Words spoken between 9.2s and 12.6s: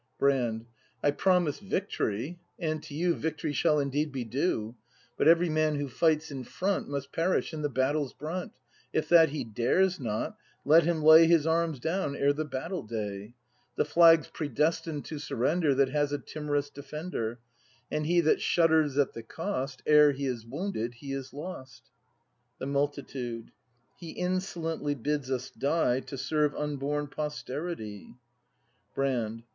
he dares not, let him lay His arms down ere the